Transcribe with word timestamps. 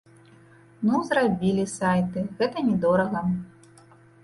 Ну 0.89 1.01
зрабілі 1.09 1.67
сайты, 1.77 2.19
гэта 2.41 2.65
не 2.73 2.81
дорага. 2.89 3.25